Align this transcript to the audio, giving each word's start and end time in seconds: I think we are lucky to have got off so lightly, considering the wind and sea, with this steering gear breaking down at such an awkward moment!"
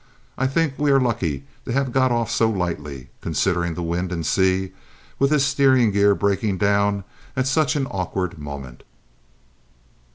I 0.35 0.47
think 0.47 0.79
we 0.79 0.89
are 0.89 0.99
lucky 0.99 1.45
to 1.63 1.71
have 1.73 1.91
got 1.91 2.11
off 2.11 2.31
so 2.31 2.49
lightly, 2.49 3.09
considering 3.21 3.75
the 3.75 3.83
wind 3.83 4.11
and 4.11 4.25
sea, 4.25 4.71
with 5.19 5.29
this 5.29 5.45
steering 5.45 5.91
gear 5.91 6.15
breaking 6.15 6.57
down 6.57 7.03
at 7.35 7.45
such 7.45 7.75
an 7.75 7.85
awkward 7.85 8.39
moment!" 8.39 8.81